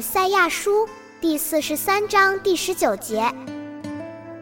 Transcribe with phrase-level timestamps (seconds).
[0.00, 0.88] 赛亚书
[1.20, 3.32] 第四十三章第十九节：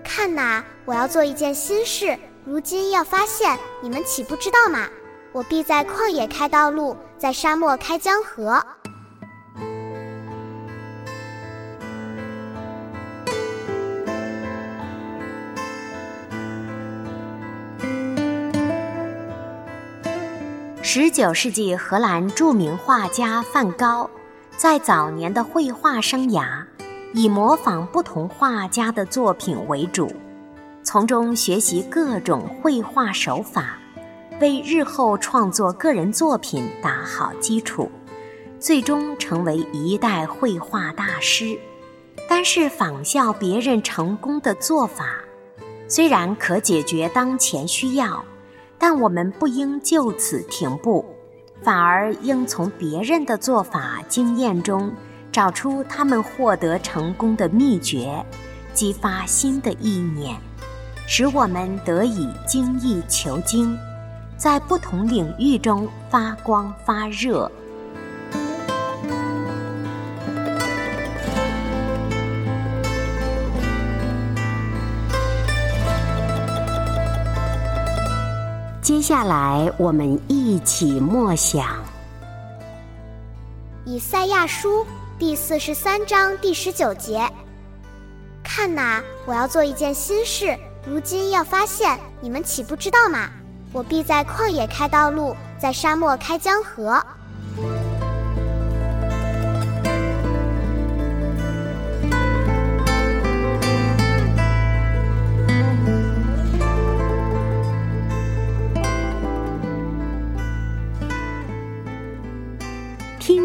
[0.02, 4.88] 看哪，我要做一件新事，如今要发现，你们岂不知道吗？
[5.32, 8.64] 我必在旷野开道路，在沙漠开江河。
[20.82, 24.08] 十九世纪荷兰著名画家梵高。
[24.66, 26.64] 在早年的绘画生涯，
[27.12, 30.12] 以模仿不同画家的作品为主，
[30.82, 33.78] 从中学习各种绘画手法，
[34.40, 37.88] 为日后创作个人作品打好基础，
[38.58, 41.56] 最终成为一代绘画大师。
[42.28, 45.20] 但是，仿效别人成功的做法，
[45.86, 48.24] 虽然可解决当前需要，
[48.78, 51.15] 但我们不应就此停步。
[51.62, 54.92] 反而应从别人的做法经验中
[55.32, 58.24] 找出他们获得成功的秘诀，
[58.72, 60.38] 激发新的意念，
[61.06, 63.76] 使我们得以精益求精，
[64.36, 67.50] 在不同领域中发光发热。
[78.86, 81.84] 接下来，我们一起默想
[83.84, 84.86] 以赛亚书
[85.18, 87.28] 第四十三章第十九节
[88.44, 93.28] ：“看哪，我要做一件新事，如今要发现，你们岂不知道吗？
[93.72, 97.04] 我必在旷野开道路，在沙漠开江河。”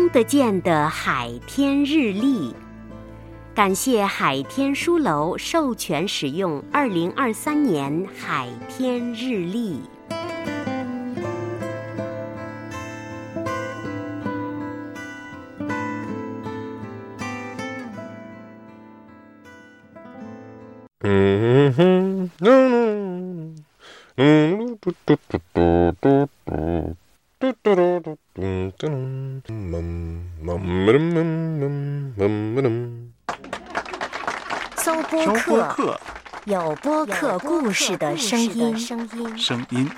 [0.01, 2.55] 听得见的海天日历，
[3.53, 9.79] 感谢海天书楼授权使用二零二三年海天日历。
[21.01, 23.55] 嗯哼，嗯
[24.15, 26.97] 嗯，嘟嘟嘟嘟嘟嘟。
[34.77, 35.99] 搜播客，
[36.45, 38.77] 有播客故事的声音。
[39.37, 39.89] 声音。